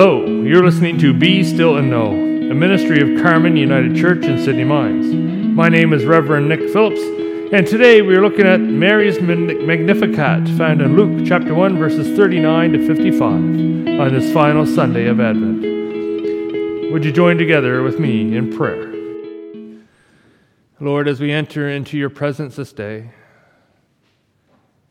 Hello, 0.00 0.24
you're 0.44 0.62
listening 0.62 0.96
to 0.98 1.12
Be 1.12 1.42
Still 1.42 1.76
and 1.76 1.90
Know, 1.90 2.12
a 2.12 2.54
ministry 2.54 3.00
of 3.00 3.20
Carmen 3.20 3.56
United 3.56 3.96
Church 3.96 4.24
in 4.24 4.38
Sydney 4.38 4.62
Mines. 4.62 5.12
My 5.12 5.68
name 5.68 5.92
is 5.92 6.04
Reverend 6.04 6.48
Nick 6.48 6.60
Phillips, 6.70 7.00
and 7.52 7.66
today 7.66 8.00
we're 8.00 8.22
looking 8.22 8.46
at 8.46 8.60
Mary's 8.60 9.20
Magnificat, 9.20 10.50
found 10.56 10.82
in 10.82 10.94
Luke 10.94 11.26
chapter 11.26 11.52
1, 11.52 11.76
verses 11.78 12.16
39 12.16 12.74
to 12.74 12.86
55, 12.86 13.24
on 13.24 14.14
this 14.14 14.32
final 14.32 14.64
Sunday 14.64 15.08
of 15.08 15.18
Advent. 15.18 15.62
Would 16.92 17.04
you 17.04 17.10
join 17.10 17.36
together 17.36 17.82
with 17.82 17.98
me 17.98 18.36
in 18.36 18.56
prayer? 18.56 18.94
Lord, 20.78 21.08
as 21.08 21.18
we 21.18 21.32
enter 21.32 21.68
into 21.68 21.98
your 21.98 22.10
presence 22.10 22.54
this 22.54 22.72
day, 22.72 23.10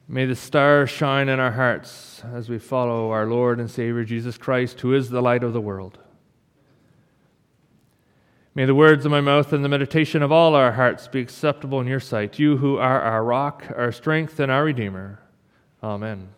May 0.09 0.25
the 0.25 0.35
stars 0.35 0.89
shine 0.89 1.27
in 1.27 1.38
our 1.39 1.52
hearts 1.52 2.23
as 2.34 2.47
we 2.47 2.59
follow 2.59 3.11
our 3.11 3.25
Lord 3.25 3.59
and 3.59 3.70
Savior 3.70 4.05
Jesus 4.05 4.38
Christ, 4.38 4.80
who 4.80 4.93
is 4.93 5.09
the 5.09 5.21
light 5.21 5.43
of 5.43 5.52
the 5.52 5.59
world. 5.59 5.99
May 8.55 8.63
the 8.63 8.73
words 8.73 9.05
of 9.05 9.11
my 9.11 9.20
mouth 9.20 9.52
and 9.52 9.66
the 9.66 9.70
meditation 9.70 10.23
of 10.23 10.31
all 10.31 10.55
our 10.55 10.71
hearts 10.71 11.09
be 11.09 11.20
acceptable 11.20 11.81
in 11.81 11.88
your 11.88 11.99
sight, 11.99 12.39
you 12.39 12.55
who 12.55 12.77
are 12.77 13.02
our 13.02 13.23
rock, 13.23 13.66
our 13.75 13.91
strength, 13.91 14.39
and 14.39 14.49
our 14.49 14.63
Redeemer. 14.63 15.20
Amen. 15.83 16.30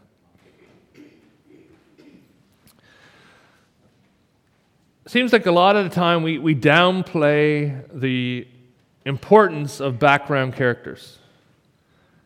Seems 5.06 5.32
like 5.32 5.46
a 5.46 5.52
lot 5.52 5.76
of 5.76 5.84
the 5.84 5.96
time 5.96 6.24
we, 6.24 6.40
we 6.40 6.56
downplay 6.56 7.84
the 7.94 8.48
importance 9.06 9.80
of 9.80 10.00
background 10.00 10.56
characters 10.56 11.19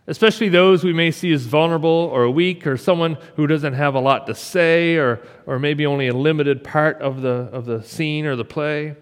especially 0.08 0.50
those 0.50 0.84
we 0.84 0.94
may 0.94 1.12
see 1.12 1.32
as 1.32 1.44
vulnerable 1.44 2.10
or 2.12 2.30
weak 2.30 2.68
or 2.68 2.78
someone 2.78 3.18
who 3.36 3.48
doesn't 3.48 3.74
have 3.74 3.96
a 3.96 4.00
lot 4.00 4.28
to 4.28 4.36
say 4.36 4.98
or, 4.98 5.22
or 5.46 5.60
maybe 5.60 5.86
only 5.86 6.08
a 6.08 6.14
limited 6.14 6.64
part 6.64 7.02
of 7.02 7.22
the, 7.22 7.50
of 7.52 7.66
the 7.66 7.82
scene 7.84 8.26
or 8.26 8.36
the 8.36 8.46
play. 8.46 8.96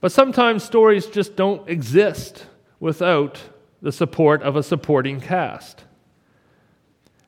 But 0.00 0.12
sometimes 0.12 0.62
stories 0.62 1.06
just 1.06 1.36
don't 1.36 1.68
exist 1.68 2.46
without 2.80 3.40
the 3.80 3.92
support 3.92 4.42
of 4.42 4.56
a 4.56 4.62
supporting 4.62 5.20
cast. 5.20 5.84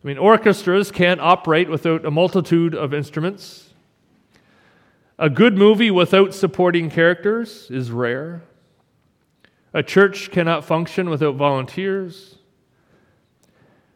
I 0.03 0.07
mean, 0.07 0.19
orchestras 0.19 0.91
can't 0.91 1.21
operate 1.21 1.69
without 1.69 2.05
a 2.05 2.11
multitude 2.11 2.75
of 2.75 2.93
instruments. 2.93 3.71
A 5.19 5.31
good 5.31 5.57
movie 5.57 5.91
without 5.91 6.35
supporting 6.35 6.91
characters 6.91 7.71
is 7.71 7.91
rare. 7.91 8.43
A 9.75 9.83
church 9.83 10.31
cannot 10.31 10.65
function 10.65 11.11
without 11.11 11.35
volunteers. 11.35 12.37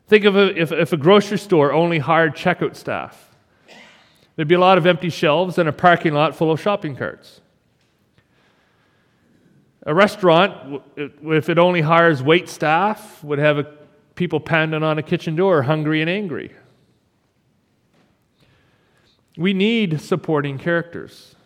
Think 0.09 0.25
of 0.25 0.37
a, 0.37 0.61
if, 0.61 0.73
if 0.73 0.93
a 0.93 0.97
grocery 0.97 1.39
store 1.39 1.73
only 1.73 2.01
hired 2.01 2.35
checkout 2.35 2.75
staff. 2.75 3.31
There'd 4.35 4.49
be 4.49 4.57
a 4.57 4.61
lot 4.61 4.77
of 4.77 4.87
empty 4.87 5.11
shelves 5.11 5.57
and 5.57 5.69
a 5.69 5.73
parking 5.73 6.15
lot 6.15 6.35
full 6.35 6.51
of 6.51 6.61
shopping 6.61 6.97
carts. 6.97 7.41
A 9.87 9.95
restaurant, 9.95 10.83
if 10.97 11.49
it 11.49 11.59
only 11.59 11.81
hires 11.81 12.23
wait 12.23 12.49
staff, 12.49 13.23
would 13.23 13.39
have 13.39 13.59
a, 13.59 13.67
people 14.17 14.41
pounding 14.41 14.83
on 14.83 14.99
a 14.99 15.03
kitchen 15.03 15.37
door, 15.37 15.63
hungry 15.63 16.01
and 16.01 16.11
angry. 16.11 16.53
We 19.37 19.55
need 19.55 20.01
supporting 20.01 20.59
characters. 20.59 21.37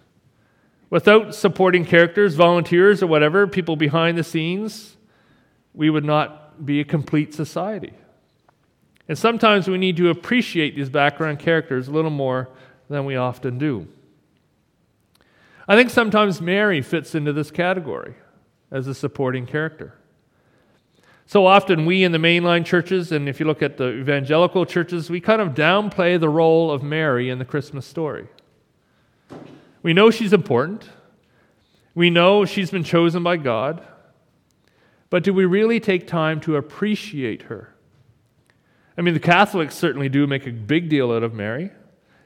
Without 0.93 1.35
supporting 1.35 1.87
characters, 1.87 2.35
volunteers, 2.35 3.03
or 3.03 3.07
whatever, 3.07 3.47
people 3.47 3.77
behind 3.77 4.19
the 4.19 4.23
scenes, 4.23 4.99
we 5.73 5.89
would 5.89 6.05
not 6.05 6.67
be 6.67 6.81
a 6.81 6.85
complete 6.85 7.33
society. 7.33 7.95
And 9.09 9.17
sometimes 9.17 9.69
we 9.69 9.79
need 9.79 9.97
to 9.97 10.11
appreciate 10.11 10.77
these 10.77 10.91
background 10.91 11.39
characters 11.39 11.89
a 11.89 11.91
little 11.93 12.11
more 12.11 12.51
than 12.91 13.07
we 13.07 13.17
often 13.17 13.57
do. 13.57 13.89
I 15.67 15.77
think 15.77 15.89
sometimes 15.89 16.43
Mary 16.43 16.83
fits 16.83 17.15
into 17.15 17.33
this 17.33 17.51
category 17.51 18.17
as 18.71 18.87
a 18.87 18.95
supporting 18.95 19.47
character. 19.47 19.95
So 21.25 21.47
often, 21.47 21.87
we 21.87 22.05
in 22.05 22.13
the 22.13 22.19
mainline 22.19 22.67
churches, 22.67 23.13
and 23.13 23.31
if 23.31 23.41
you 23.41 23.47
look 23.47 23.63
at 23.63 23.79
the 23.79 23.89
evangelical 23.89 24.67
churches, 24.67 25.09
we 25.09 25.23
kind 25.23 25.41
of 25.41 25.55
downplay 25.55 26.21
the 26.21 26.29
role 26.29 26.71
of 26.71 26.83
Mary 26.83 27.31
in 27.31 27.39
the 27.39 27.47
Christmas 27.47 27.87
story. 27.87 28.29
We 29.83 29.93
know 29.93 30.11
she's 30.11 30.33
important. 30.33 30.89
We 31.95 32.11
know 32.11 32.45
she's 32.45 32.71
been 32.71 32.85
chosen 32.85 33.23
by 33.23 33.37
God. 33.37 33.87
But 35.11 35.25
do 35.25 35.35
we 35.35 35.45
really 35.45 35.81
take 35.81 36.07
time 36.07 36.41
to 36.41 36.57
appreciate 36.57 37.43
her? 37.43 37.75
I 38.97 39.03
mean, 39.03 39.15
the 39.15 39.21
Catholics 39.21 39.75
certainly 39.75 40.09
do 40.09 40.27
make 40.27 40.47
a 40.47 40.51
big 40.53 40.89
deal 40.89 41.13
out 41.13 41.23
of 41.23 41.35
Mary. 41.35 41.71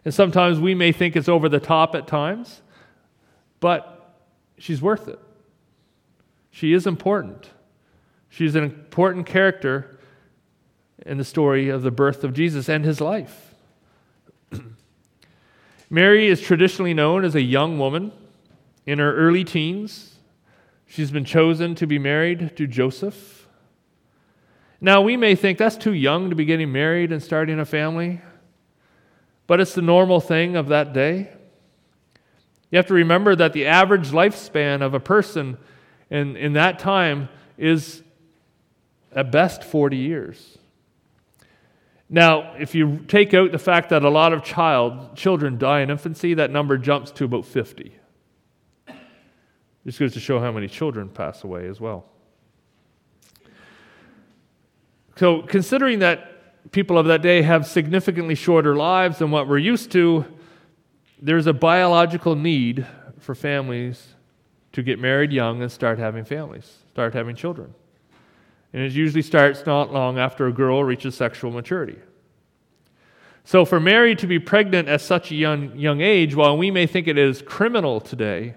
And 0.05 0.15
sometimes 0.15 0.61
we 0.61 0.75
may 0.75 0.93
think 0.93 1.17
it's 1.17 1.29
over 1.29 1.49
the 1.49 1.59
top 1.59 1.95
at 1.97 2.07
times, 2.07 2.63
but 3.59 4.15
she's 4.57 4.81
worth 4.81 5.09
it. 5.09 5.19
She 6.51 6.73
is 6.73 6.87
important. 6.87 7.51
She's 8.29 8.55
an 8.55 8.65
important 8.65 9.27
character 9.27 9.99
in 11.05 11.19
the 11.19 11.25
story 11.25 11.69
of 11.69 11.83
the 11.83 11.91
birth 11.91 12.23
of 12.23 12.33
Jesus 12.33 12.69
and 12.69 12.85
his 12.85 13.01
life. 13.01 13.46
Mary 15.97 16.27
is 16.27 16.43
traditionally 16.43 16.93
known 16.93 17.25
as 17.25 17.35
a 17.35 17.41
young 17.41 17.79
woman 17.79 18.13
in 18.85 18.99
her 18.99 19.17
early 19.17 19.45
teens. 19.45 20.17
She's 20.87 21.11
been 21.11 21.25
chosen 21.25 21.75
to 21.77 21.87
be 21.87 21.99
married 21.99 22.55
to 22.59 22.67
Joseph. 22.67 23.49
Now, 24.79 25.01
we 25.01 25.17
may 25.17 25.35
think 25.35 25.57
that's 25.57 25.79
too 25.79 25.95
young 25.95 26.29
to 26.29 26.37
be 26.37 26.45
getting 26.45 26.71
married 26.71 27.13
and 27.13 27.23
starting 27.23 27.59
a 27.59 27.65
family, 27.65 28.21
but 29.47 29.59
it's 29.59 29.73
the 29.73 29.81
normal 29.81 30.21
thing 30.21 30.55
of 30.55 30.69
that 30.69 30.93
day. 30.93 31.31
You 32.71 32.77
have 32.77 32.89
to 32.89 32.95
remember 32.95 33.35
that 33.35 33.55
the 33.55 33.65
average 33.65 34.11
lifespan 34.11 34.83
of 34.83 34.93
a 34.93 35.01
person 35.01 35.57
in, 36.11 36.37
in 36.37 36.53
that 36.53 36.79
time 36.79 37.31
is 37.57 38.03
at 39.13 39.33
best 39.33 39.65
40 39.65 39.97
years. 39.97 40.59
Now, 42.09 42.55
if 42.57 42.75
you 42.75 42.99
take 43.09 43.35
out 43.35 43.51
the 43.51 43.59
fact 43.59 43.91
that 43.91 44.05
a 44.05 44.09
lot 44.09 44.33
of 44.33 44.45
child, 44.45 45.17
children 45.17 45.59
die 45.59 45.81
in 45.81 45.91
infancy, 45.91 46.35
that 46.35 46.51
number 46.51 46.79
jumps 46.79 47.11
to 47.13 47.25
about 47.25 47.45
50. 47.45 47.93
This 49.85 49.99
goes 49.99 50.13
to 50.15 50.21
show 50.21 50.41
how 50.41 50.53
many 50.53 50.69
children 50.69 51.09
pass 51.09 51.45
away 51.45 51.69
as 51.69 51.81
well. 51.81 52.07
So, 55.17 55.43
considering 55.43 56.01
that 56.01 56.73
people 56.73 56.99
of 56.99 57.07
that 57.07 57.23
day 57.23 57.43
have 57.43 57.67
significantly 57.67 58.35
shorter 58.35 58.77
lives 58.77 59.19
than 59.19 59.31
what 59.31 59.49
we're 59.49 59.59
used 59.59 59.91
to, 59.93 60.25
there's 61.21 61.47
a 61.47 61.53
biological 61.53 62.35
need 62.35 62.87
for 63.19 63.35
families 63.35 64.15
to 64.73 64.83
get 64.83 64.99
married 64.99 65.33
young 65.33 65.63
and 65.63 65.73
start 65.73 65.99
having 65.99 66.25
families, 66.25 66.79
start 66.93 67.15
having 67.15 67.35
children. 67.35 67.75
And 68.73 68.83
it 68.83 68.93
usually 68.93 69.23
starts 69.23 69.65
not 69.65 69.93
long 69.93 70.19
after 70.19 70.47
a 70.47 70.53
girl 70.53 70.85
reaches 70.85 71.15
sexual 71.15 71.51
maturity. 71.51 71.99
So, 73.45 73.65
for 73.65 73.79
Mary 73.79 74.17
to 74.17 74.27
be 74.27 74.41
pregnant 74.41 74.89
at 74.89 75.01
such 75.01 75.31
a 75.31 75.37
young, 75.37 75.79
young 75.79 76.01
age, 76.01 76.35
while 76.35 76.59
we 76.59 76.71
may 76.73 76.87
think 76.87 77.07
it 77.07 77.17
is 77.17 77.43
criminal 77.43 78.01
today, 78.01 78.57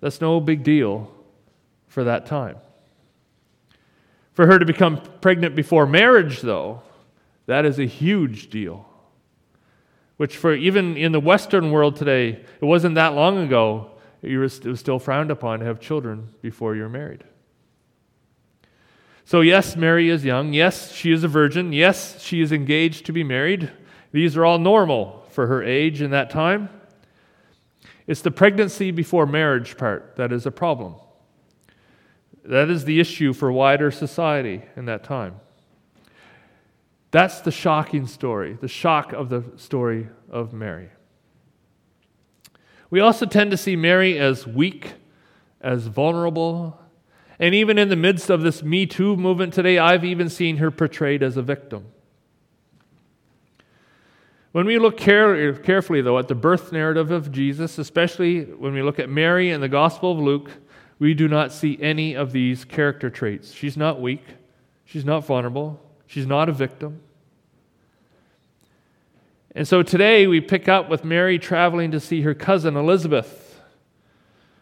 that's 0.00 0.20
no 0.20 0.38
big 0.38 0.62
deal 0.62 1.10
for 1.88 2.04
that 2.04 2.26
time. 2.26 2.56
For 4.34 4.46
her 4.46 4.58
to 4.58 4.66
become 4.66 5.00
pregnant 5.20 5.56
before 5.56 5.86
marriage, 5.86 6.40
though, 6.40 6.82
that 7.46 7.64
is 7.64 7.78
a 7.78 7.84
huge 7.84 8.50
deal. 8.50 8.86
Which, 10.18 10.36
for 10.36 10.54
even 10.54 10.96
in 10.98 11.12
the 11.12 11.20
Western 11.20 11.70
world 11.70 11.96
today, 11.96 12.44
it 12.60 12.64
wasn't 12.64 12.94
that 12.96 13.14
long 13.14 13.38
ago, 13.38 13.92
it 14.22 14.36
was 14.36 14.60
still 14.78 14.98
frowned 14.98 15.30
upon 15.30 15.60
to 15.60 15.64
have 15.64 15.80
children 15.80 16.28
before 16.42 16.76
you're 16.76 16.90
married. 16.90 17.24
So, 19.30 19.42
yes, 19.42 19.76
Mary 19.76 20.10
is 20.10 20.24
young. 20.24 20.52
Yes, 20.54 20.90
she 20.90 21.12
is 21.12 21.22
a 21.22 21.28
virgin. 21.28 21.72
Yes, 21.72 22.20
she 22.20 22.40
is 22.40 22.50
engaged 22.50 23.06
to 23.06 23.12
be 23.12 23.22
married. 23.22 23.70
These 24.10 24.36
are 24.36 24.44
all 24.44 24.58
normal 24.58 25.24
for 25.30 25.46
her 25.46 25.62
age 25.62 26.02
in 26.02 26.10
that 26.10 26.30
time. 26.30 26.68
It's 28.08 28.22
the 28.22 28.32
pregnancy 28.32 28.90
before 28.90 29.26
marriage 29.26 29.76
part 29.76 30.16
that 30.16 30.32
is 30.32 30.46
a 30.46 30.50
problem. 30.50 30.96
That 32.44 32.70
is 32.70 32.86
the 32.86 32.98
issue 32.98 33.32
for 33.32 33.52
wider 33.52 33.92
society 33.92 34.62
in 34.74 34.86
that 34.86 35.04
time. 35.04 35.36
That's 37.12 37.40
the 37.40 37.52
shocking 37.52 38.08
story, 38.08 38.58
the 38.60 38.66
shock 38.66 39.12
of 39.12 39.28
the 39.28 39.44
story 39.54 40.08
of 40.28 40.52
Mary. 40.52 40.88
We 42.90 42.98
also 42.98 43.26
tend 43.26 43.52
to 43.52 43.56
see 43.56 43.76
Mary 43.76 44.18
as 44.18 44.44
weak, 44.44 44.94
as 45.60 45.86
vulnerable, 45.86 46.79
and 47.40 47.54
even 47.54 47.78
in 47.78 47.88
the 47.88 47.96
midst 47.96 48.28
of 48.28 48.42
this 48.42 48.62
Me 48.62 48.84
Too 48.84 49.16
movement 49.16 49.54
today, 49.54 49.78
I've 49.78 50.04
even 50.04 50.28
seen 50.28 50.58
her 50.58 50.70
portrayed 50.70 51.22
as 51.22 51.38
a 51.38 51.42
victim. 51.42 51.86
When 54.52 54.66
we 54.66 54.78
look 54.78 54.98
care- 54.98 55.54
carefully, 55.54 56.02
though, 56.02 56.18
at 56.18 56.28
the 56.28 56.34
birth 56.34 56.70
narrative 56.70 57.10
of 57.10 57.32
Jesus, 57.32 57.78
especially 57.78 58.42
when 58.42 58.74
we 58.74 58.82
look 58.82 58.98
at 58.98 59.08
Mary 59.08 59.50
in 59.50 59.62
the 59.62 59.68
Gospel 59.68 60.12
of 60.12 60.18
Luke, 60.18 60.50
we 60.98 61.14
do 61.14 61.28
not 61.28 61.50
see 61.50 61.78
any 61.80 62.14
of 62.14 62.32
these 62.32 62.66
character 62.66 63.08
traits. 63.08 63.52
She's 63.52 63.76
not 63.76 64.02
weak, 64.02 64.22
she's 64.84 65.06
not 65.06 65.24
vulnerable, 65.24 65.80
she's 66.06 66.26
not 66.26 66.50
a 66.50 66.52
victim. 66.52 67.00
And 69.54 69.66
so 69.66 69.82
today 69.82 70.26
we 70.26 70.42
pick 70.42 70.68
up 70.68 70.90
with 70.90 71.04
Mary 71.04 71.38
traveling 71.38 71.90
to 71.92 72.00
see 72.00 72.20
her 72.20 72.34
cousin 72.34 72.76
Elizabeth, 72.76 73.62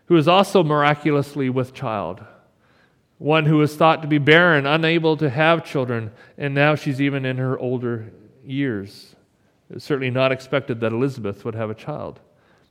who 0.07 0.17
is 0.17 0.29
also 0.29 0.63
miraculously 0.63 1.51
with 1.51 1.75
child. 1.75 2.23
One 3.19 3.47
who 3.47 3.59
was 3.59 3.75
thought 3.75 4.03
to 4.03 4.09
be 4.09 4.19
barren, 4.19 4.65
unable 4.65 5.17
to 5.17 5.29
have 5.29 5.65
children, 5.65 6.13
and 6.37 6.55
now 6.55 6.77
she's 6.77 7.01
even 7.01 7.25
in 7.25 7.37
her 7.39 7.59
older 7.59 8.13
years. 8.45 9.17
It's 9.71 9.85
certainly 9.85 10.11
not 10.11 10.33
expected 10.33 10.81
that 10.81 10.93
Elizabeth 10.93 11.45
would 11.45 11.55
have 11.55 11.69
a 11.69 11.75
child. 11.75 12.21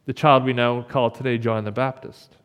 The 0.05 0.13
child 0.13 0.45
we 0.45 0.53
now 0.53 0.81
call 0.83 1.11
today 1.11 1.37
John 1.37 1.65
the 1.65 1.71
Baptist. 1.71 2.37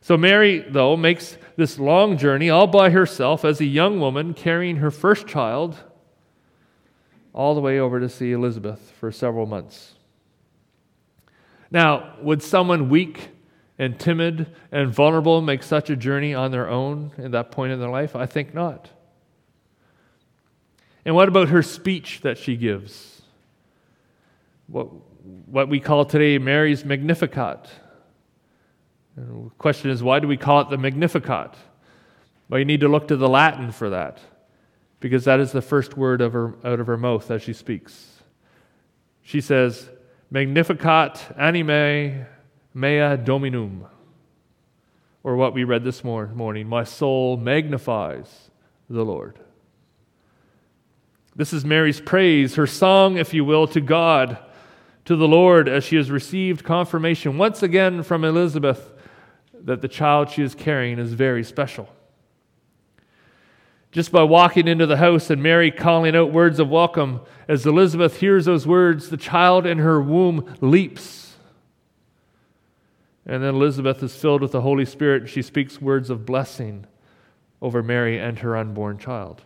So 0.00 0.16
Mary, 0.16 0.60
though, 0.60 0.96
makes 0.96 1.36
this 1.56 1.78
long 1.78 2.16
journey 2.16 2.48
all 2.48 2.66
by 2.66 2.90
herself 2.90 3.44
as 3.44 3.60
a 3.60 3.66
young 3.66 4.00
woman 4.00 4.32
carrying 4.32 4.76
her 4.76 4.90
first 4.90 5.26
child 5.26 5.76
all 7.32 7.54
the 7.54 7.60
way 7.60 7.78
over 7.78 8.00
to 8.00 8.08
see 8.08 8.32
Elizabeth 8.32 8.92
for 8.98 9.12
several 9.12 9.46
months. 9.46 9.94
Now, 11.70 12.14
would 12.22 12.42
someone 12.42 12.88
weak 12.88 13.30
and 13.80 13.98
timid 13.98 14.46
and 14.70 14.92
vulnerable 14.92 15.40
make 15.40 15.62
such 15.62 15.88
a 15.88 15.96
journey 15.96 16.34
on 16.34 16.50
their 16.50 16.68
own 16.68 17.12
at 17.16 17.32
that 17.32 17.50
point 17.50 17.72
in 17.72 17.80
their 17.80 17.88
life? 17.88 18.14
I 18.14 18.26
think 18.26 18.52
not. 18.52 18.90
And 21.02 21.14
what 21.14 21.28
about 21.28 21.48
her 21.48 21.62
speech 21.62 22.20
that 22.20 22.36
she 22.36 22.58
gives? 22.58 23.22
What, 24.66 24.88
what 25.46 25.70
we 25.70 25.80
call 25.80 26.04
today 26.04 26.36
Mary's 26.36 26.84
Magnificat. 26.84 27.70
And 29.16 29.46
the 29.46 29.50
question 29.54 29.90
is, 29.90 30.02
why 30.02 30.20
do 30.20 30.28
we 30.28 30.36
call 30.36 30.60
it 30.60 30.68
the 30.68 30.76
Magnificat? 30.76 31.54
Well, 32.50 32.58
you 32.58 32.66
need 32.66 32.80
to 32.80 32.88
look 32.88 33.08
to 33.08 33.16
the 33.16 33.30
Latin 33.30 33.72
for 33.72 33.88
that, 33.88 34.20
because 35.00 35.24
that 35.24 35.40
is 35.40 35.52
the 35.52 35.62
first 35.62 35.96
word 35.96 36.20
of 36.20 36.34
her, 36.34 36.54
out 36.64 36.80
of 36.80 36.86
her 36.86 36.98
mouth 36.98 37.30
as 37.30 37.40
she 37.40 37.54
speaks. 37.54 38.20
She 39.22 39.40
says, 39.40 39.88
Magnificat 40.30 41.34
anima 41.38 42.26
mea 42.74 43.16
dominum. 43.16 43.86
Or 45.22 45.36
what 45.36 45.52
we 45.52 45.64
read 45.64 45.84
this 45.84 46.02
morning, 46.02 46.66
my 46.66 46.84
soul 46.84 47.36
magnifies 47.36 48.50
the 48.88 49.04
Lord. 49.04 49.38
This 51.36 51.52
is 51.52 51.64
Mary's 51.64 52.00
praise, 52.00 52.56
her 52.56 52.66
song, 52.66 53.16
if 53.16 53.32
you 53.34 53.44
will, 53.44 53.66
to 53.68 53.80
God, 53.80 54.38
to 55.04 55.16
the 55.16 55.28
Lord, 55.28 55.68
as 55.68 55.84
she 55.84 55.96
has 55.96 56.10
received 56.10 56.64
confirmation 56.64 57.38
once 57.38 57.62
again 57.62 58.02
from 58.02 58.24
Elizabeth 58.24 58.92
that 59.64 59.82
the 59.82 59.88
child 59.88 60.30
she 60.30 60.42
is 60.42 60.54
carrying 60.54 60.98
is 60.98 61.12
very 61.12 61.44
special. 61.44 61.88
Just 63.92 64.12
by 64.12 64.22
walking 64.22 64.68
into 64.68 64.86
the 64.86 64.96
house 64.96 65.30
and 65.30 65.42
Mary 65.42 65.70
calling 65.70 66.14
out 66.14 66.32
words 66.32 66.58
of 66.60 66.68
welcome, 66.68 67.20
as 67.48 67.66
Elizabeth 67.66 68.20
hears 68.20 68.44
those 68.44 68.66
words, 68.66 69.10
the 69.10 69.16
child 69.16 69.66
in 69.66 69.78
her 69.78 70.00
womb 70.00 70.56
leaps. 70.60 71.29
And 73.26 73.42
then 73.42 73.54
Elizabeth 73.54 74.02
is 74.02 74.16
filled 74.16 74.42
with 74.42 74.52
the 74.52 74.62
Holy 74.62 74.84
Spirit 74.84 75.28
she 75.28 75.42
speaks 75.42 75.80
words 75.80 76.10
of 76.10 76.24
blessing 76.24 76.86
over 77.60 77.82
Mary 77.82 78.18
and 78.18 78.38
her 78.38 78.56
unborn 78.56 78.98
child. 78.98 79.42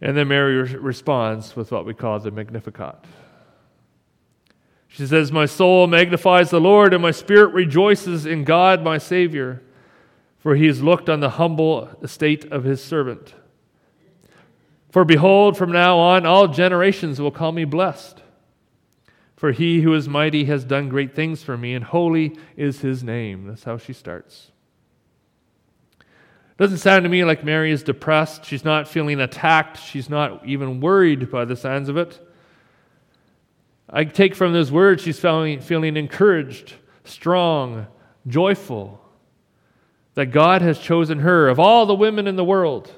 And 0.00 0.16
then 0.16 0.28
Mary 0.28 0.56
responds 0.56 1.54
with 1.54 1.70
what 1.70 1.84
we 1.84 1.92
call 1.92 2.18
the 2.18 2.30
Magnificat. 2.30 3.04
She 4.88 5.06
says, 5.06 5.30
My 5.30 5.46
soul 5.46 5.86
magnifies 5.86 6.50
the 6.50 6.60
Lord, 6.60 6.94
and 6.94 7.02
my 7.02 7.10
spirit 7.10 7.52
rejoices 7.52 8.26
in 8.26 8.44
God, 8.44 8.82
my 8.82 8.98
Savior, 8.98 9.62
for 10.38 10.56
he 10.56 10.66
has 10.66 10.82
looked 10.82 11.08
on 11.08 11.20
the 11.20 11.30
humble 11.30 11.90
estate 12.02 12.50
of 12.50 12.64
his 12.64 12.82
servant. 12.82 13.34
For 14.90 15.04
behold, 15.04 15.56
from 15.56 15.70
now 15.70 15.98
on 15.98 16.26
all 16.26 16.48
generations 16.48 17.20
will 17.20 17.30
call 17.30 17.52
me 17.52 17.64
blessed. 17.64 18.22
For 19.40 19.52
he 19.52 19.80
who 19.80 19.94
is 19.94 20.06
mighty 20.06 20.44
has 20.44 20.66
done 20.66 20.90
great 20.90 21.14
things 21.14 21.42
for 21.42 21.56
me, 21.56 21.72
and 21.72 21.82
holy 21.82 22.36
is 22.58 22.82
his 22.82 23.02
name. 23.02 23.46
That's 23.46 23.64
how 23.64 23.78
she 23.78 23.94
starts. 23.94 24.50
Doesn't 26.58 26.76
sound 26.76 27.04
to 27.04 27.08
me 27.08 27.24
like 27.24 27.42
Mary 27.42 27.72
is 27.72 27.82
depressed. 27.82 28.44
She's 28.44 28.66
not 28.66 28.86
feeling 28.86 29.18
attacked. 29.18 29.78
She's 29.78 30.10
not 30.10 30.46
even 30.46 30.82
worried 30.82 31.30
by 31.30 31.46
the 31.46 31.56
signs 31.56 31.88
of 31.88 31.96
it. 31.96 32.20
I 33.88 34.04
take 34.04 34.34
from 34.34 34.52
those 34.52 34.70
words 34.70 35.02
she's 35.02 35.18
feeling, 35.18 35.62
feeling 35.62 35.96
encouraged, 35.96 36.74
strong, 37.04 37.86
joyful, 38.26 39.02
that 40.16 40.26
God 40.26 40.60
has 40.60 40.78
chosen 40.78 41.20
her, 41.20 41.48
of 41.48 41.58
all 41.58 41.86
the 41.86 41.94
women 41.94 42.26
in 42.26 42.36
the 42.36 42.44
world, 42.44 42.92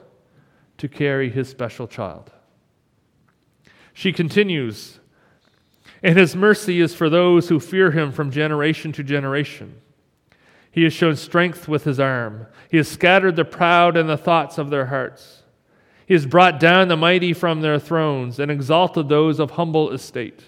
to 0.79 0.89
carry 0.89 1.31
his 1.31 1.49
special 1.49 1.87
child. 1.87 2.33
She 3.93 4.13
continues, 4.13 4.99
and 6.03 6.19
his 6.19 6.35
mercy 6.35 6.81
is 6.81 6.95
for 6.95 7.09
those 7.09 7.49
who 7.49 7.61
fear 7.61 7.91
him 7.91 8.13
from 8.13 8.31
generation 8.31 8.93
to 8.93 9.03
generation. 9.03 9.81
He 10.71 10.85
has 10.85 10.93
shown 10.93 11.17
strength 11.17 11.69
with 11.69 11.85
his 11.85 12.01
arm. 12.01 12.47
He 12.71 12.79
has 12.79 12.89
scattered 12.89 13.37
the 13.37 13.45
proud 13.45 13.97
in 13.97 14.07
the 14.07 14.17
thoughts 14.17 14.59
of 14.59 14.71
their 14.71 14.87
hearts. 14.87 15.43
He 16.07 16.15
has 16.15 16.27
brought 16.27 16.59
down 16.59 16.89
the 16.89 16.97
mighty 16.97 17.33
from 17.33 17.61
their 17.61 17.79
thrones 17.79 18.39
and 18.39 18.51
exalted 18.51 19.09
those 19.09 19.39
of 19.39 19.53
humble 19.53 19.91
estate. 19.91 20.43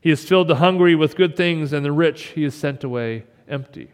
He 0.00 0.10
has 0.10 0.24
filled 0.24 0.48
the 0.48 0.56
hungry 0.56 0.94
with 0.94 1.16
good 1.16 1.36
things, 1.36 1.72
and 1.72 1.84
the 1.84 1.90
rich 1.90 2.26
he 2.26 2.44
has 2.44 2.54
sent 2.54 2.84
away 2.84 3.24
empty. 3.48 3.90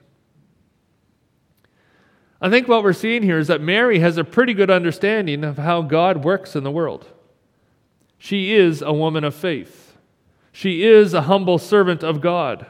I 2.41 2.51
think 2.51 2.69
what 2.69 2.83
we're 2.83 2.93
seeing 2.93 3.23
here 3.23 3.39
is 3.39 3.47
that 3.47 3.61
Mary 3.61 4.01
has 4.01 4.19
a 4.19 4.25
pretty 4.25 4.53
good 4.53 4.71
understanding 4.71 5.43
of 5.43 5.57
how 5.59 5.81
God 5.81 6.25
works 6.25 6.55
in 6.55 6.65
the 6.65 6.71
world. 6.71 7.07
She 8.19 8.53
is 8.53 8.83
a 8.83 8.93
woman 8.93 9.25
of 9.25 9.35
faith, 9.35 9.82
she 10.53 10.85
is 10.85 11.15
a 11.15 11.23
humble 11.23 11.59
servant 11.59 12.05
of 12.05 12.21
God. 12.21 12.67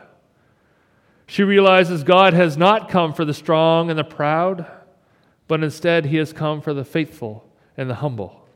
She 1.26 1.42
realizes 1.42 2.04
God 2.04 2.32
has 2.32 2.56
not 2.56 2.88
come 2.88 3.12
for 3.12 3.24
the 3.24 3.34
strong 3.34 3.90
and 3.90 3.98
the 3.98 4.04
proud, 4.04 4.66
but 5.48 5.62
instead, 5.62 6.06
He 6.06 6.16
has 6.16 6.32
come 6.32 6.60
for 6.60 6.72
the 6.72 6.84
faithful 6.84 7.48
and 7.76 7.90
the 7.90 7.96
humble. 7.96 8.46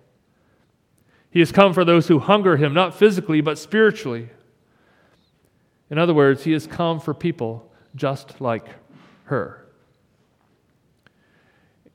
He 1.30 1.40
has 1.40 1.52
come 1.52 1.74
for 1.74 1.84
those 1.84 2.08
who 2.08 2.18
hunger 2.18 2.56
Him, 2.56 2.72
not 2.72 2.94
physically, 2.94 3.40
but 3.40 3.58
spiritually. 3.58 4.30
In 5.90 5.98
other 5.98 6.14
words, 6.14 6.44
he 6.44 6.52
has 6.52 6.66
come 6.66 7.00
for 7.00 7.14
people 7.14 7.70
just 7.94 8.40
like 8.40 8.66
her. 9.24 9.66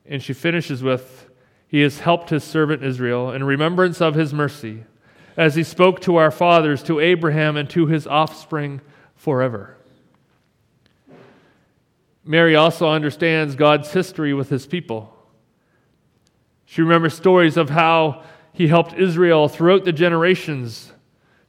And 0.06 0.22
she 0.22 0.32
finishes 0.32 0.82
with 0.82 1.28
He 1.68 1.80
has 1.80 2.00
helped 2.00 2.30
his 2.30 2.44
servant 2.44 2.82
Israel 2.82 3.30
in 3.32 3.44
remembrance 3.44 4.00
of 4.00 4.14
his 4.14 4.32
mercy, 4.32 4.84
as 5.36 5.54
he 5.54 5.62
spoke 5.62 6.00
to 6.00 6.16
our 6.16 6.30
fathers, 6.30 6.82
to 6.84 7.00
Abraham, 7.00 7.56
and 7.56 7.68
to 7.70 7.86
his 7.86 8.06
offspring 8.06 8.80
forever. 9.14 9.76
Mary 12.24 12.54
also 12.54 12.88
understands 12.88 13.54
God's 13.54 13.92
history 13.92 14.32
with 14.32 14.48
his 14.48 14.66
people. 14.66 15.16
She 16.66 16.82
remembers 16.82 17.14
stories 17.14 17.56
of 17.56 17.70
how 17.70 18.22
he 18.52 18.68
helped 18.68 18.94
Israel 18.94 19.48
throughout 19.48 19.84
the 19.84 19.92
generations, 19.92 20.92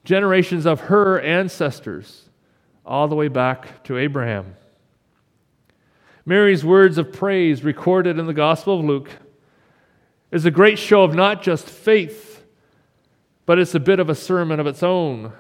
generations 0.04 0.66
of 0.66 0.82
her 0.82 1.20
ancestors 1.20 2.30
all 2.86 3.08
the 3.08 3.16
way 3.16 3.28
back 3.28 3.84
to 3.84 3.98
Abraham. 3.98 4.56
Mary's 6.26 6.64
words 6.64 6.98
of 6.98 7.12
praise, 7.12 7.64
recorded 7.64 8.18
in 8.18 8.26
the 8.26 8.34
Gospel 8.34 8.80
of 8.80 8.86
Luke, 8.86 9.10
is 10.32 10.46
a 10.46 10.52
great 10.52 10.80
show 10.80 11.04
of 11.04 11.14
not 11.14 11.44
just 11.44 11.70
faith, 11.70 12.33
but 13.46 13.60
it's 13.60 13.76
a 13.76 13.80
bit 13.80 14.00
of 14.00 14.10
a 14.10 14.16
sermon 14.16 14.60
of 14.60 14.68
its 14.68 14.84
own, 14.84 15.34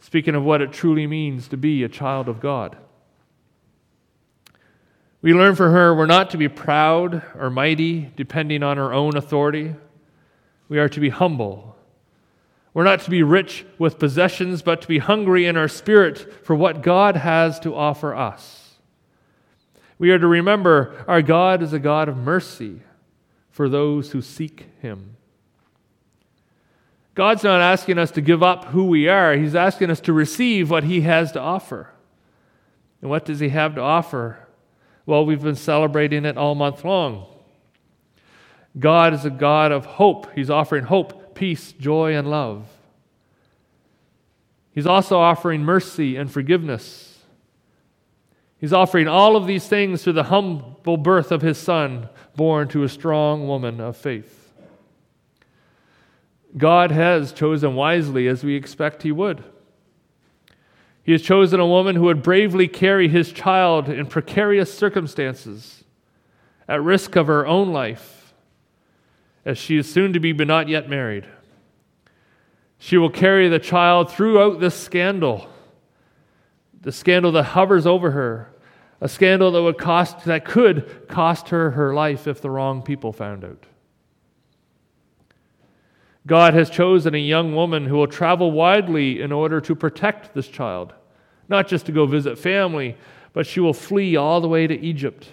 speaking 0.00 0.34
of 0.34 0.44
what 0.44 0.62
it 0.62 0.72
truly 0.72 1.06
means 1.06 1.48
to 1.48 1.56
be 1.56 1.82
a 1.82 1.88
child 1.88 2.28
of 2.28 2.40
God. 2.40 2.76
We 5.20 5.34
learn 5.34 5.56
from 5.56 5.72
her 5.72 5.94
we're 5.94 6.06
not 6.06 6.30
to 6.30 6.36
be 6.36 6.48
proud 6.48 7.22
or 7.36 7.50
mighty, 7.50 8.12
depending 8.16 8.62
on 8.62 8.78
our 8.78 8.92
own 8.92 9.16
authority. 9.16 9.74
We 10.68 10.78
are 10.78 10.88
to 10.88 11.00
be 11.00 11.08
humble 11.08 11.68
we're 12.78 12.84
not 12.84 13.00
to 13.00 13.10
be 13.10 13.24
rich 13.24 13.66
with 13.76 13.98
possessions, 13.98 14.62
but 14.62 14.82
to 14.82 14.86
be 14.86 14.98
hungry 14.98 15.46
in 15.46 15.56
our 15.56 15.66
spirit 15.66 16.46
for 16.46 16.54
what 16.54 16.80
God 16.80 17.16
has 17.16 17.58
to 17.60 17.74
offer 17.74 18.14
us. 18.14 18.76
We 19.98 20.12
are 20.12 20.18
to 20.20 20.28
remember 20.28 21.04
our 21.08 21.20
God 21.20 21.60
is 21.60 21.72
a 21.72 21.80
God 21.80 22.08
of 22.08 22.16
mercy 22.16 22.82
for 23.50 23.68
those 23.68 24.12
who 24.12 24.22
seek 24.22 24.66
Him. 24.80 25.16
God's 27.18 27.42
not 27.42 27.60
asking 27.60 27.98
us 27.98 28.12
to 28.12 28.20
give 28.20 28.44
up 28.44 28.66
who 28.66 28.84
we 28.84 29.08
are, 29.08 29.34
He's 29.34 29.56
asking 29.56 29.90
us 29.90 29.98
to 30.02 30.12
receive 30.12 30.70
what 30.70 30.84
He 30.84 31.00
has 31.00 31.32
to 31.32 31.40
offer. 31.40 31.90
And 33.02 33.10
what 33.10 33.24
does 33.24 33.40
He 33.40 33.48
have 33.48 33.74
to 33.74 33.80
offer? 33.80 34.38
Well, 35.04 35.26
we've 35.26 35.42
been 35.42 35.56
celebrating 35.56 36.24
it 36.24 36.38
all 36.38 36.54
month 36.54 36.84
long. 36.84 37.26
God 38.78 39.14
is 39.14 39.24
a 39.24 39.30
God 39.30 39.72
of 39.72 39.84
hope. 39.84 40.32
He's 40.36 40.48
offering 40.48 40.84
hope 40.84 41.34
peace, 41.34 41.72
joy, 41.72 42.14
and 42.14 42.30
love. 42.30 42.68
He's 44.70 44.86
also 44.86 45.18
offering 45.18 45.64
mercy 45.64 46.14
and 46.14 46.30
forgiveness. 46.30 47.18
He's 48.60 48.72
offering 48.72 49.08
all 49.08 49.34
of 49.34 49.48
these 49.48 49.66
things 49.66 50.04
through 50.04 50.12
the 50.12 50.22
humble 50.22 50.96
birth 50.96 51.32
of 51.32 51.42
his 51.42 51.58
son, 51.58 52.10
born 52.36 52.68
to 52.68 52.84
a 52.84 52.88
strong 52.88 53.48
woman 53.48 53.80
of 53.80 53.96
faith. 53.96 54.37
God 56.56 56.90
has 56.90 57.32
chosen 57.32 57.74
wisely 57.74 58.26
as 58.26 58.42
we 58.42 58.54
expect 58.54 59.02
He 59.02 59.12
would. 59.12 59.44
He 61.08 61.12
has 61.12 61.22
chosen 61.22 61.58
a 61.58 61.66
woman 61.66 61.96
who 61.96 62.02
would 62.02 62.22
bravely 62.22 62.68
carry 62.68 63.08
his 63.08 63.32
child 63.32 63.88
in 63.88 64.04
precarious 64.04 64.76
circumstances, 64.76 65.82
at 66.68 66.82
risk 66.82 67.16
of 67.16 67.28
her 67.28 67.46
own 67.46 67.72
life, 67.72 68.34
as 69.46 69.56
she 69.56 69.78
is 69.78 69.90
soon 69.90 70.12
to 70.12 70.20
be 70.20 70.32
but 70.32 70.46
not 70.46 70.68
yet 70.68 70.86
married. 70.86 71.26
She 72.76 72.98
will 72.98 73.08
carry 73.08 73.48
the 73.48 73.58
child 73.58 74.12
throughout 74.12 74.60
this 74.60 74.74
scandal, 74.74 75.48
the 76.78 76.92
scandal 76.92 77.32
that 77.32 77.44
hovers 77.44 77.86
over 77.86 78.10
her, 78.10 78.52
a 79.00 79.08
scandal 79.08 79.50
that 79.52 79.62
would 79.62 79.78
cost 79.78 80.26
that 80.26 80.44
could 80.44 81.08
cost 81.08 81.48
her 81.48 81.70
her 81.70 81.94
life 81.94 82.26
if 82.26 82.42
the 82.42 82.50
wrong 82.50 82.82
people 82.82 83.14
found 83.14 83.46
out. 83.46 83.64
God 86.28 86.52
has 86.52 86.68
chosen 86.68 87.14
a 87.14 87.18
young 87.18 87.54
woman 87.54 87.86
who 87.86 87.96
will 87.96 88.06
travel 88.06 88.52
widely 88.52 89.22
in 89.22 89.32
order 89.32 89.62
to 89.62 89.74
protect 89.74 90.34
this 90.34 90.46
child, 90.46 90.92
not 91.48 91.66
just 91.66 91.86
to 91.86 91.92
go 91.92 92.04
visit 92.04 92.38
family, 92.38 92.98
but 93.32 93.46
she 93.46 93.60
will 93.60 93.72
flee 93.72 94.14
all 94.14 94.42
the 94.42 94.48
way 94.48 94.66
to 94.66 94.78
Egypt 94.78 95.30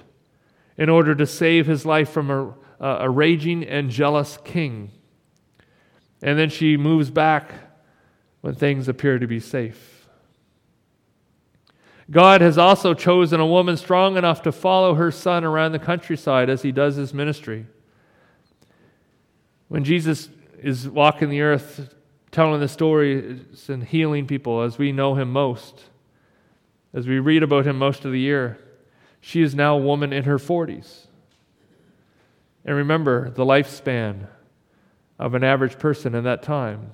in 0.77 0.87
order 0.87 1.13
to 1.13 1.27
save 1.27 1.67
his 1.67 1.85
life 1.85 2.09
from 2.09 2.31
a, 2.31 2.55
a 2.79 3.09
raging 3.09 3.65
and 3.65 3.89
jealous 3.89 4.37
king. 4.45 4.89
And 6.23 6.39
then 6.39 6.49
she 6.49 6.77
moves 6.77 7.09
back 7.09 7.51
when 8.39 8.55
things 8.55 8.87
appear 8.87 9.19
to 9.19 9.27
be 9.27 9.41
safe. 9.41 10.07
God 12.09 12.39
has 12.39 12.57
also 12.57 12.93
chosen 12.93 13.41
a 13.41 13.45
woman 13.45 13.75
strong 13.75 14.15
enough 14.15 14.41
to 14.43 14.51
follow 14.53 14.93
her 14.93 15.11
son 15.11 15.43
around 15.43 15.73
the 15.73 15.79
countryside 15.79 16.49
as 16.49 16.61
he 16.61 16.71
does 16.71 16.95
his 16.95 17.13
ministry. 17.13 17.65
When 19.67 19.83
Jesus 19.83 20.29
is 20.61 20.87
walking 20.89 21.29
the 21.29 21.41
earth 21.41 21.93
telling 22.35 22.59
the 22.59 22.67
stories 22.67 23.69
and 23.69 23.81
healing 23.81 24.27
people 24.27 24.61
as 24.61 24.77
we 24.77 24.91
know 24.91 25.15
him 25.15 25.31
most, 25.31 25.85
as 26.93 27.07
we 27.07 27.17
read 27.17 27.41
about 27.41 27.65
him 27.65 27.77
most 27.77 28.03
of 28.03 28.11
the 28.11 28.19
year. 28.19 28.59
She 29.21 29.41
is 29.41 29.55
now 29.55 29.77
a 29.77 29.81
woman 29.81 30.11
in 30.11 30.25
her 30.25 30.37
40s. 30.37 31.07
And 32.65 32.75
remember, 32.75 33.29
the 33.29 33.45
lifespan 33.45 34.27
of 35.17 35.33
an 35.33 35.45
average 35.45 35.79
person 35.79 36.13
in 36.13 36.25
that 36.25 36.43
time 36.43 36.91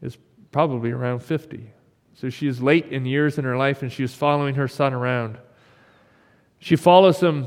is 0.00 0.16
probably 0.52 0.92
around 0.92 1.18
50. 1.18 1.72
So 2.14 2.30
she 2.30 2.46
is 2.46 2.62
late 2.62 2.86
in 2.86 3.06
years 3.06 3.38
in 3.38 3.44
her 3.44 3.56
life 3.56 3.82
and 3.82 3.90
she 3.90 4.04
is 4.04 4.14
following 4.14 4.54
her 4.54 4.68
son 4.68 4.94
around. 4.94 5.38
She 6.60 6.76
follows 6.76 7.18
him 7.20 7.46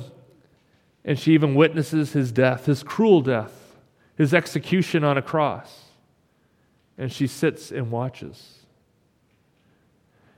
and 1.05 1.17
she 1.17 1.33
even 1.33 1.55
witnesses 1.55 2.11
his 2.11 2.33
death, 2.33 2.65
his 2.65 2.83
cruel 2.83 3.21
death 3.21 3.60
his 4.15 4.33
execution 4.33 5.03
on 5.03 5.17
a 5.17 5.21
cross. 5.21 5.85
And 6.97 7.11
she 7.11 7.27
sits 7.27 7.71
and 7.71 7.89
watches. 7.89 8.59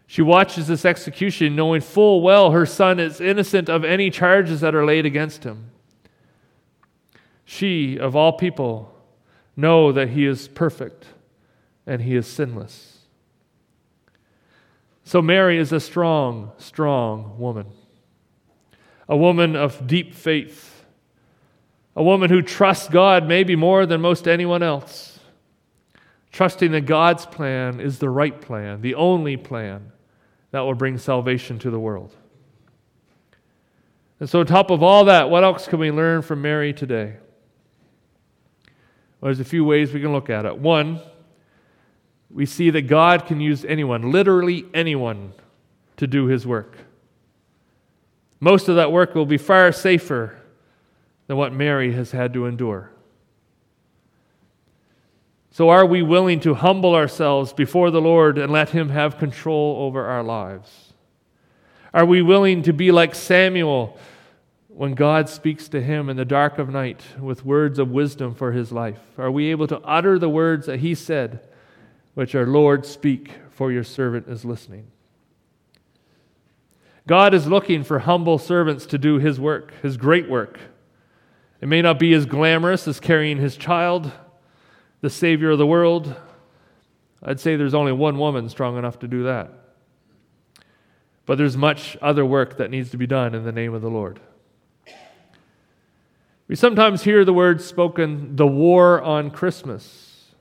She 0.07 0.21
watches 0.21 0.67
this 0.67 0.85
execution, 0.85 1.55
knowing 1.55 1.81
full 1.81 2.21
well 2.21 2.51
her 2.51 2.65
son 2.65 2.99
is 2.99 3.19
innocent 3.19 3.69
of 3.69 3.83
any 3.83 4.09
charges 4.09 4.61
that 4.61 4.75
are 4.75 4.85
laid 4.85 5.05
against 5.05 5.43
him. 5.43 5.71
She, 7.45 7.97
of 7.97 8.15
all 8.15 8.33
people, 8.33 8.93
know 9.55 9.91
that 9.91 10.09
he 10.09 10.25
is 10.25 10.47
perfect 10.47 11.07
and 11.85 12.01
he 12.01 12.15
is 12.15 12.27
sinless. 12.27 12.99
So 15.03 15.21
Mary 15.21 15.57
is 15.57 15.71
a 15.71 15.79
strong, 15.79 16.51
strong 16.57 17.37
woman, 17.37 17.67
a 19.09 19.17
woman 19.17 19.55
of 19.55 19.85
deep 19.85 20.13
faith 20.13 20.72
a 21.95 22.03
woman 22.03 22.29
who 22.29 22.41
trusts 22.41 22.89
God 22.89 23.27
maybe 23.27 23.55
more 23.55 23.85
than 23.85 24.01
most 24.01 24.27
anyone 24.27 24.63
else, 24.63 25.19
trusting 26.31 26.71
that 26.71 26.81
God's 26.81 27.25
plan 27.25 27.79
is 27.79 27.99
the 27.99 28.09
right 28.09 28.39
plan, 28.39 28.81
the 28.81 28.95
only 28.95 29.37
plan 29.37 29.91
that 30.51 30.61
will 30.61 30.75
bring 30.75 30.97
salvation 30.97 31.59
to 31.59 31.69
the 31.69 31.79
world. 31.79 32.15
And 34.19 34.29
so, 34.29 34.39
on 34.39 34.45
top 34.45 34.71
of 34.71 34.81
all 34.81 35.05
that, 35.05 35.29
what 35.29 35.43
else 35.43 35.67
can 35.67 35.79
we 35.79 35.91
learn 35.91 36.21
from 36.21 36.41
Mary 36.41 36.73
today? 36.73 37.17
Well, 39.19 39.29
there's 39.29 39.39
a 39.39 39.45
few 39.45 39.65
ways 39.65 39.93
we 39.93 40.01
can 40.01 40.11
look 40.11 40.29
at 40.29 40.45
it. 40.45 40.57
One, 40.57 40.99
we 42.31 42.45
see 42.45 42.69
that 42.71 42.83
God 42.83 43.25
can 43.25 43.39
use 43.39 43.63
anyone, 43.65 44.11
literally 44.11 44.65
anyone, 44.73 45.33
to 45.97 46.07
do 46.07 46.25
his 46.25 46.47
work. 46.47 46.77
Most 48.39 48.67
of 48.67 48.75
that 48.75 48.91
work 48.91 49.15
will 49.15 49.25
be 49.25 49.37
far 49.37 49.71
safer 49.71 50.37
than 51.27 51.37
what 51.37 51.53
Mary 51.53 51.93
has 51.93 52.11
had 52.11 52.33
to 52.33 52.45
endure. 52.45 52.91
So, 55.51 55.69
are 55.69 55.85
we 55.85 56.01
willing 56.01 56.39
to 56.41 56.55
humble 56.55 56.95
ourselves 56.95 57.53
before 57.53 57.91
the 57.91 58.01
Lord 58.01 58.37
and 58.37 58.51
let 58.51 58.69
Him 58.71 58.89
have 58.89 59.19
control 59.19 59.77
over 59.81 60.05
our 60.05 60.23
lives? 60.23 60.93
Are 61.93 62.05
we 62.05 62.23
willing 62.23 62.63
to 62.63 62.73
be 62.73 62.91
like 62.91 63.13
Samuel 63.13 63.97
when 64.67 64.95
God 64.95 65.29
speaks 65.29 65.67
to 65.69 65.79
him 65.79 66.09
in 66.09 66.17
the 66.17 66.25
dark 66.25 66.57
of 66.57 66.69
night 66.69 67.01
with 67.19 67.45
words 67.45 67.77
of 67.77 67.91
wisdom 67.91 68.33
for 68.33 68.51
his 68.51 68.71
life? 68.71 68.99
Are 69.17 69.29
we 69.29 69.51
able 69.51 69.67
to 69.67 69.79
utter 69.81 70.17
the 70.17 70.29
words 70.29 70.65
that 70.65 70.79
He 70.79 70.95
said, 70.95 71.47
which 72.15 72.33
are, 72.33 72.47
Lord, 72.47 72.85
speak, 72.85 73.33
for 73.51 73.71
your 73.71 73.83
servant 73.83 74.27
is 74.27 74.43
listening? 74.43 74.87
God 77.05 77.35
is 77.35 77.45
looking 77.45 77.83
for 77.83 77.99
humble 77.99 78.39
servants 78.39 78.87
to 78.87 78.97
do 78.97 79.19
His 79.19 79.39
work, 79.39 79.73
His 79.83 79.97
great 79.97 80.27
work. 80.27 80.59
It 81.63 81.69
may 81.69 81.81
not 81.81 81.97
be 81.97 82.13
as 82.13 82.25
glamorous 82.25 82.89
as 82.89 82.99
carrying 82.99 83.37
his 83.37 83.55
child, 83.55 84.11
the 84.99 85.09
Savior 85.09 85.51
of 85.51 85.57
the 85.57 85.65
world. 85.65 86.13
I'd 87.23 87.39
say 87.39 87.55
there's 87.55 87.73
only 87.73 87.93
one 87.93 88.17
woman 88.17 88.49
strong 88.49 88.77
enough 88.77 88.99
to 88.99 89.07
do 89.07 89.23
that. 89.23 89.49
But 91.25 91.37
there's 91.37 91.55
much 91.55 91.95
other 92.01 92.25
work 92.25 92.57
that 92.57 92.69
needs 92.69 92.89
to 92.89 92.97
be 92.97 93.07
done 93.07 93.33
in 93.33 93.45
the 93.45 93.53
name 93.53 93.73
of 93.73 93.81
the 93.81 93.89
Lord. 93.89 94.19
We 96.49 96.57
sometimes 96.57 97.05
hear 97.05 97.23
the 97.23 97.31
words 97.31 97.63
spoken, 97.63 98.35
the 98.35 98.45
war 98.45 99.01
on 99.01 99.31
Christmas, 99.31 100.33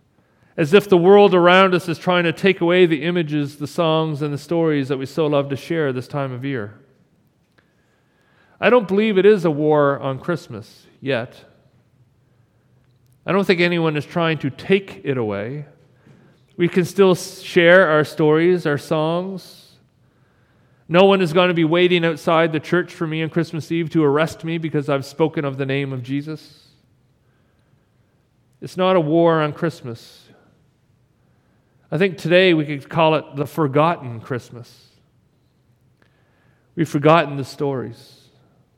as 0.56 0.74
if 0.74 0.88
the 0.88 0.96
world 0.96 1.36
around 1.36 1.72
us 1.72 1.88
is 1.88 1.98
trying 1.98 2.24
to 2.24 2.32
take 2.32 2.60
away 2.60 2.84
the 2.84 3.04
images, 3.04 3.58
the 3.58 3.68
songs, 3.68 4.22
and 4.22 4.34
the 4.34 4.38
stories 4.38 4.88
that 4.88 4.98
we 4.98 5.06
so 5.06 5.28
love 5.28 5.50
to 5.50 5.56
share 5.56 5.92
this 5.92 6.08
time 6.08 6.32
of 6.32 6.44
year. 6.44 6.81
I 8.62 8.70
don't 8.70 8.86
believe 8.86 9.18
it 9.18 9.26
is 9.26 9.44
a 9.44 9.50
war 9.50 9.98
on 9.98 10.20
Christmas 10.20 10.86
yet. 11.00 11.34
I 13.26 13.32
don't 13.32 13.44
think 13.44 13.60
anyone 13.60 13.96
is 13.96 14.06
trying 14.06 14.38
to 14.38 14.50
take 14.50 15.00
it 15.02 15.18
away. 15.18 15.64
We 16.56 16.68
can 16.68 16.84
still 16.84 17.16
share 17.16 17.88
our 17.88 18.04
stories, 18.04 18.64
our 18.64 18.78
songs. 18.78 19.72
No 20.86 21.06
one 21.06 21.20
is 21.20 21.32
going 21.32 21.48
to 21.48 21.54
be 21.54 21.64
waiting 21.64 22.04
outside 22.04 22.52
the 22.52 22.60
church 22.60 22.94
for 22.94 23.04
me 23.04 23.24
on 23.24 23.30
Christmas 23.30 23.72
Eve 23.72 23.90
to 23.90 24.04
arrest 24.04 24.44
me 24.44 24.58
because 24.58 24.88
I've 24.88 25.04
spoken 25.04 25.44
of 25.44 25.56
the 25.56 25.66
name 25.66 25.92
of 25.92 26.04
Jesus. 26.04 26.68
It's 28.60 28.76
not 28.76 28.94
a 28.94 29.00
war 29.00 29.40
on 29.40 29.54
Christmas. 29.54 30.28
I 31.90 31.98
think 31.98 32.16
today 32.16 32.54
we 32.54 32.64
could 32.64 32.88
call 32.88 33.16
it 33.16 33.24
the 33.34 33.46
forgotten 33.46 34.20
Christmas. 34.20 34.86
We've 36.76 36.88
forgotten 36.88 37.36
the 37.36 37.44
stories. 37.44 38.21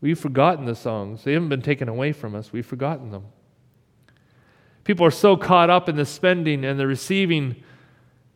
We've 0.05 0.19
forgotten 0.19 0.67
the 0.67 0.75
songs. 0.75 1.25
They 1.25 1.33
haven't 1.33 1.49
been 1.49 1.63
taken 1.63 1.89
away 1.89 2.13
from 2.13 2.35
us, 2.35 2.53
we've 2.53 2.67
forgotten 2.67 3.11
them. 3.11 3.25
People 4.85 5.07
are 5.07 5.11
so 5.11 5.35
caught 5.35 5.71
up 5.71 5.89
in 5.89 5.97
the 5.97 6.05
spending 6.05 6.63
and 6.63 6.79
the 6.79 6.87
receiving, 6.87 7.57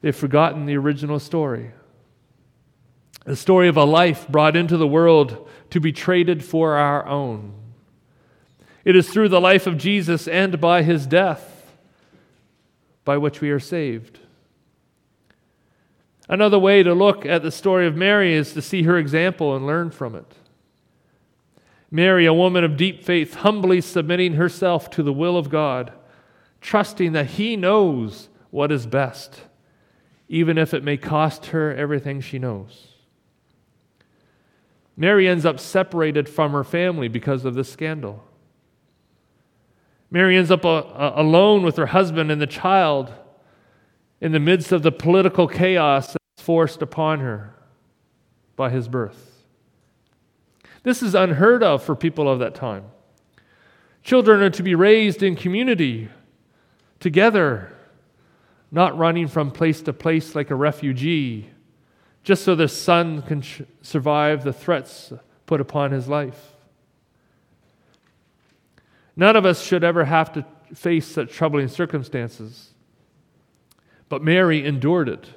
they've 0.01 0.17
forgotten 0.17 0.65
the 0.65 0.79
original 0.79 1.19
story. 1.19 1.73
The 3.27 3.37
story 3.37 3.69
of 3.69 3.77
a 3.77 3.85
life 3.85 4.27
brought 4.29 4.57
into 4.57 4.79
the 4.79 4.89
world 4.89 5.47
to 5.69 5.79
be 5.79 5.93
traded 5.93 6.43
for 6.43 6.77
our 6.77 7.07
own. 7.07 7.53
It 8.83 8.97
is 8.97 9.11
through 9.11 9.29
the 9.29 9.39
life 9.39 9.67
of 9.67 9.77
Jesus 9.77 10.27
and 10.27 10.59
by 10.59 10.83
his 10.83 11.07
death 11.07 11.71
by 13.05 13.19
which 13.19 13.43
we 13.43 13.51
are 13.51 13.61
saved. 13.61 14.21
Another 16.31 16.59
way 16.59 16.83
to 16.83 16.95
look 16.95 17.27
at 17.27 17.43
the 17.43 17.53
story 17.53 17.87
of 17.87 17.95
Mary 17.95 18.33
is 18.33 18.55
to 18.55 18.63
see 18.63 18.85
her 18.85 18.97
example 18.97 19.55
and 19.55 19.67
learn 19.67 19.91
from 19.91 20.15
it. 20.15 20.38
Mary, 21.91 22.27
a 22.27 22.35
woman 22.35 22.65
of 22.65 22.77
deep 22.77 23.03
faith, 23.03 23.35
humbly 23.37 23.81
submitting 23.81 24.35
herself 24.35 24.91
to 24.91 25.03
the 25.03 25.13
will 25.13 25.37
of 25.37 25.49
God, 25.49 25.93
trusting 26.61 27.13
that 27.13 27.27
He 27.27 27.57
knows 27.57 28.29
what 28.51 28.71
is 28.71 28.87
best, 28.87 29.43
even 30.29 30.59
if 30.59 30.75
it 30.75 30.85
may 30.85 30.97
cost 30.97 31.47
her 31.47 31.75
everything 31.75 32.21
she 32.21 32.39
knows. 32.39 32.89
Mary 34.97 35.29
ends 35.29 35.47
up 35.47 35.61
separated 35.61 36.29
from 36.29 36.53
her 36.53 36.65
family 36.65 37.09
because 37.09 37.45
of 37.45 37.55
this 37.55 37.71
scandal. 37.71 38.25
Mary 40.11 40.37
ends 40.37 40.51
up 40.51 40.65
a, 40.65 40.69
a, 40.69 41.13
alone 41.23 41.63
with 41.63 41.77
her 41.77 41.87
husband 41.87 42.31
and 42.31 42.41
the 42.41 42.47
child 42.47 43.13
in 44.21 44.33
the 44.33 44.41
midst 44.41 44.73
of 44.73 44.83
the 44.83 44.91
political 44.91 45.47
chaos 45.47 46.09
that's 46.09 46.45
forced 46.45 46.83
upon 46.83 47.21
her 47.21 47.55
by 48.57 48.71
his 48.71 48.89
birth. 48.89 49.28
This 50.89 51.03
is 51.03 51.15
unheard 51.15 51.63
of 51.63 51.83
for 51.83 51.95
people 51.95 52.31
of 52.31 52.39
that 52.39 52.55
time. 52.55 52.87
Children 54.03 54.41
are 54.41 54.49
to 54.49 54.63
be 54.63 54.75
raised 54.75 55.23
in 55.23 55.37
community, 55.37 56.09
together, 56.99 57.77
not 58.71 58.97
running 58.97 59.29
from 59.29 59.51
place 59.51 59.83
to 59.83 59.93
place 59.93 60.35
like 60.35 60.51
a 60.51 60.55
refugee, 60.55 61.51
just 62.25 62.43
so 62.43 62.55
the 62.55 62.69
son 62.69 63.21
can 63.21 63.43
sh- 63.43 63.61
survive 63.83 64.45
the 64.45 64.53
threats 64.55 65.13
put 65.45 65.61
upon 65.61 65.91
his 65.91 66.09
life. 66.09 66.55
None 69.15 69.37
of 69.37 69.45
us 69.45 69.63
should 69.63 69.85
ever 69.85 70.07
have 70.07 70.33
to 70.33 70.47
face 70.75 71.07
such 71.07 71.31
troubling 71.31 71.69
circumstances. 71.69 72.73
But 74.09 74.25
Mary 74.25 74.65
endured 74.65 75.11
it 75.11 75.29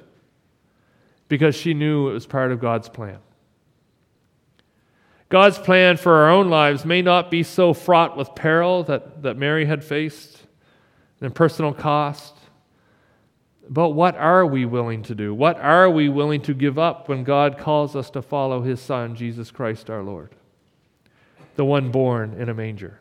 because 1.28 1.54
she 1.54 1.74
knew 1.74 2.08
it 2.08 2.14
was 2.14 2.24
part 2.26 2.52
of 2.52 2.58
God's 2.58 2.88
plan. 2.88 3.18
God's 5.32 5.58
plan 5.58 5.96
for 5.96 6.16
our 6.16 6.28
own 6.28 6.50
lives 6.50 6.84
may 6.84 7.00
not 7.00 7.30
be 7.30 7.42
so 7.42 7.72
fraught 7.72 8.18
with 8.18 8.34
peril 8.34 8.84
that, 8.84 9.22
that 9.22 9.38
Mary 9.38 9.64
had 9.64 9.82
faced 9.82 10.42
and 11.22 11.34
personal 11.34 11.72
cost. 11.72 12.34
But 13.66 13.90
what 13.90 14.14
are 14.14 14.44
we 14.44 14.66
willing 14.66 15.02
to 15.04 15.14
do? 15.14 15.32
What 15.32 15.58
are 15.58 15.88
we 15.88 16.10
willing 16.10 16.42
to 16.42 16.52
give 16.52 16.78
up 16.78 17.08
when 17.08 17.24
God 17.24 17.56
calls 17.56 17.96
us 17.96 18.10
to 18.10 18.20
follow 18.20 18.60
His 18.60 18.78
Son, 18.78 19.14
Jesus 19.14 19.50
Christ 19.50 19.88
our 19.88 20.02
Lord, 20.02 20.34
the 21.56 21.64
one 21.64 21.90
born 21.90 22.34
in 22.34 22.50
a 22.50 22.54
manger? 22.54 23.00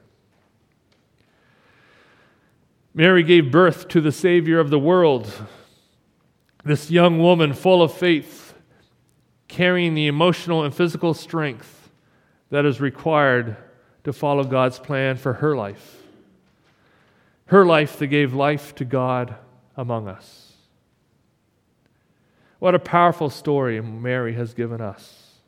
Mary 2.93 3.23
gave 3.23 3.51
birth 3.51 3.89
to 3.89 3.99
the 3.99 4.13
Savior 4.13 4.61
of 4.61 4.69
the 4.69 4.79
world, 4.79 5.29
this 6.63 6.89
young 6.89 7.19
woman 7.19 7.51
full 7.51 7.83
of 7.83 7.91
faith, 7.93 8.53
carrying 9.49 9.95
the 9.95 10.07
emotional 10.07 10.63
and 10.63 10.73
physical 10.73 11.13
strength 11.13 11.79
that 12.51 12.65
is 12.65 12.79
required 12.79 13.55
to 14.03 14.13
follow 14.13 14.43
God's 14.43 14.77
plan 14.77 15.17
for 15.17 15.33
her 15.33 15.55
life. 15.55 16.03
Her 17.45 17.65
life 17.65 17.97
that 17.97 18.07
gave 18.07 18.33
life 18.33 18.75
to 18.75 18.85
God 18.85 19.35
among 19.75 20.07
us. 20.07 20.53
What 22.59 22.75
a 22.75 22.79
powerful 22.79 23.29
story 23.29 23.81
Mary 23.81 24.33
has 24.33 24.53
given 24.53 24.81
us. 24.81 25.39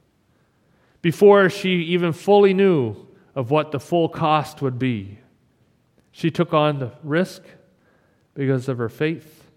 Before 1.01 1.49
she 1.49 1.83
even 1.83 2.13
fully 2.13 2.53
knew 2.53 2.95
of 3.35 3.51
what 3.51 3.71
the 3.71 3.79
full 3.79 4.09
cost 4.09 4.61
would 4.61 4.79
be, 4.79 5.19
she 6.11 6.31
took 6.31 6.53
on 6.53 6.79
the 6.79 6.93
risk 7.03 7.43
because 8.33 8.69
of 8.69 8.77
her 8.77 8.89
faith 8.89 9.49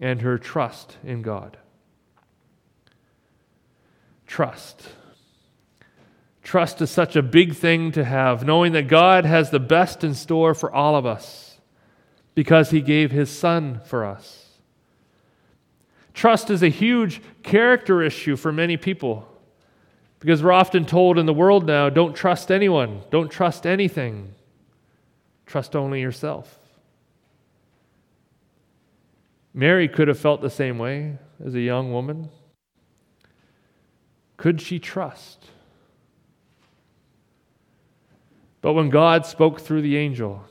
and 0.00 0.20
her 0.22 0.36
trust 0.36 0.96
in 1.04 1.22
God. 1.22 1.56
Trust. 4.26 4.82
Trust 6.48 6.80
is 6.80 6.90
such 6.90 7.14
a 7.14 7.20
big 7.20 7.54
thing 7.54 7.92
to 7.92 8.02
have, 8.02 8.42
knowing 8.42 8.72
that 8.72 8.88
God 8.88 9.26
has 9.26 9.50
the 9.50 9.60
best 9.60 10.02
in 10.02 10.14
store 10.14 10.54
for 10.54 10.72
all 10.72 10.96
of 10.96 11.04
us 11.04 11.58
because 12.34 12.70
He 12.70 12.80
gave 12.80 13.10
His 13.10 13.28
Son 13.28 13.82
for 13.84 14.02
us. 14.02 14.46
Trust 16.14 16.48
is 16.48 16.62
a 16.62 16.70
huge 16.70 17.20
character 17.42 18.00
issue 18.00 18.34
for 18.34 18.50
many 18.50 18.78
people 18.78 19.28
because 20.20 20.42
we're 20.42 20.52
often 20.52 20.86
told 20.86 21.18
in 21.18 21.26
the 21.26 21.34
world 21.34 21.66
now 21.66 21.90
don't 21.90 22.16
trust 22.16 22.50
anyone, 22.50 23.02
don't 23.10 23.30
trust 23.30 23.66
anything, 23.66 24.34
trust 25.44 25.76
only 25.76 26.00
yourself. 26.00 26.58
Mary 29.52 29.86
could 29.86 30.08
have 30.08 30.18
felt 30.18 30.40
the 30.40 30.48
same 30.48 30.78
way 30.78 31.18
as 31.44 31.54
a 31.54 31.60
young 31.60 31.92
woman. 31.92 32.30
Could 34.38 34.62
she 34.62 34.78
trust? 34.78 35.50
But 38.60 38.72
when 38.72 38.90
God 38.90 39.24
spoke 39.24 39.60
through 39.60 39.82
the 39.82 39.96
angel, 39.96 40.44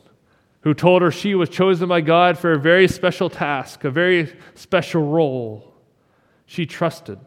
who 0.62 0.74
told 0.74 1.02
her 1.02 1.12
she 1.12 1.36
was 1.36 1.50
chosen 1.50 1.88
by 1.88 2.02
God 2.02 2.38
for 2.38 2.54
a 2.54 2.60
very 2.60 2.88
special 2.88 3.30
task, 3.30 3.84
a 3.84 3.92
very 3.92 4.34
special 4.56 5.04
role, 5.04 5.74
she 6.46 6.66
trusted, 6.66 7.20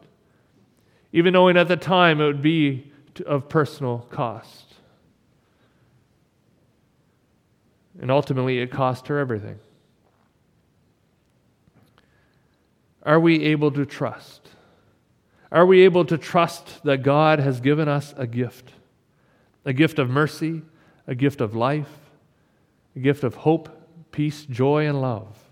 even 1.11 1.33
knowing 1.33 1.57
at 1.57 1.67
the 1.67 1.77
time 1.77 2.21
it 2.21 2.25
would 2.25 2.41
be 2.41 2.91
of 3.25 3.49
personal 3.49 4.07
cost. 4.09 4.75
And 7.99 8.09
ultimately, 8.09 8.59
it 8.59 8.71
cost 8.71 9.07
her 9.07 9.19
everything. 9.19 9.59
Are 13.03 13.19
we 13.19 13.43
able 13.45 13.71
to 13.71 13.85
trust? 13.85 14.49
Are 15.51 15.65
we 15.65 15.81
able 15.81 16.05
to 16.05 16.17
trust 16.17 16.83
that 16.83 17.03
God 17.03 17.39
has 17.39 17.59
given 17.59 17.87
us 17.87 18.13
a 18.15 18.25
gift? 18.25 18.71
A 19.65 19.73
gift 19.73 19.99
of 19.99 20.09
mercy, 20.09 20.61
a 21.11 21.15
gift 21.15 21.41
of 21.41 21.53
life, 21.53 21.89
a 22.95 22.99
gift 22.99 23.25
of 23.25 23.35
hope, 23.35 23.67
peace, 24.13 24.45
joy, 24.45 24.87
and 24.87 25.01
love, 25.01 25.43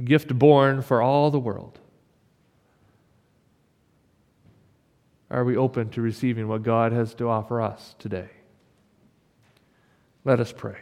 a 0.00 0.02
gift 0.02 0.36
born 0.36 0.82
for 0.82 1.00
all 1.00 1.30
the 1.30 1.38
world. 1.38 1.78
Are 5.30 5.44
we 5.44 5.56
open 5.56 5.90
to 5.90 6.02
receiving 6.02 6.48
what 6.48 6.64
God 6.64 6.90
has 6.90 7.14
to 7.14 7.28
offer 7.28 7.62
us 7.62 7.94
today? 8.00 8.30
Let 10.24 10.40
us 10.40 10.50
pray. 10.50 10.78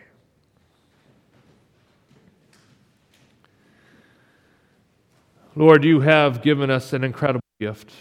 Lord, 5.54 5.84
you 5.84 6.00
have 6.00 6.40
given 6.40 6.70
us 6.70 6.94
an 6.94 7.04
incredible 7.04 7.42
gift 7.60 7.92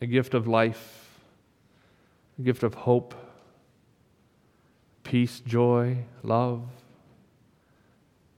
a 0.00 0.06
gift 0.06 0.32
of 0.32 0.48
life, 0.48 1.20
a 2.38 2.42
gift 2.42 2.62
of 2.62 2.72
hope 2.74 3.14
peace, 5.12 5.40
joy, 5.40 5.98
love. 6.22 6.62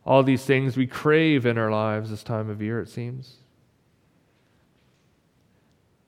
All 0.04 0.24
these 0.24 0.44
things 0.44 0.76
we 0.76 0.88
crave 0.88 1.46
in 1.46 1.56
our 1.56 1.70
lives 1.70 2.10
this 2.10 2.24
time 2.24 2.50
of 2.50 2.60
year, 2.60 2.80
it 2.80 2.88
seems. 2.88 3.36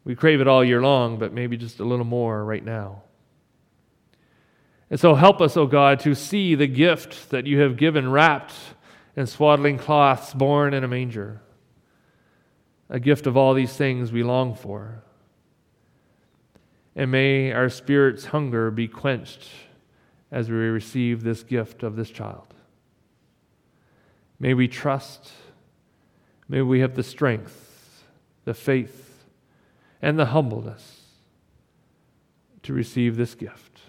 We 0.02 0.16
crave 0.16 0.40
it 0.40 0.48
all 0.48 0.64
year 0.64 0.83
long, 0.83 1.20
but 1.20 1.33
maybe 1.33 1.57
just 1.57 1.79
a 1.79 1.85
little 1.85 2.05
more 2.05 2.44
right 2.44 2.64
now. 2.64 3.05
And 4.90 4.98
so 4.98 5.14
help 5.14 5.40
us, 5.40 5.57
O 5.57 5.62
oh 5.62 5.66
God, 5.68 6.00
to 6.00 6.16
see 6.16 6.57
the 6.57 6.66
gift 6.66 7.31
that 7.31 7.46
you 7.46 7.61
have 7.61 7.76
given 7.76 8.11
wrapped 8.11 8.55
in 9.14 9.29
swaddling 9.29 9.79
cloths, 9.79 10.35
born 10.35 10.74
in 10.74 10.83
a 10.83 10.88
manger. 10.88 11.42
A 12.90 12.98
gift 12.98 13.29
of 13.29 13.37
all 13.37 13.55
these 13.55 13.76
things 13.76 14.11
we 14.11 14.24
long 14.24 14.57
for. 14.57 15.05
And 16.96 17.12
may 17.12 17.52
our 17.52 17.68
spirit's 17.68 18.24
hunger 18.24 18.72
be 18.72 18.88
quenched 18.88 19.48
as 20.30 20.50
we 20.50 20.56
receive 20.56 21.22
this 21.22 21.42
gift 21.42 21.82
of 21.82 21.96
this 21.96 22.10
child. 22.10 22.54
May 24.38 24.54
we 24.54 24.68
trust, 24.68 25.30
may 26.48 26.62
we 26.62 26.80
have 26.80 26.94
the 26.94 27.02
strength, 27.02 28.04
the 28.44 28.54
faith, 28.54 29.24
and 30.02 30.18
the 30.18 30.26
humbleness 30.26 31.02
to 32.62 32.72
receive 32.72 33.16
this 33.16 33.34
gift. 33.34 33.80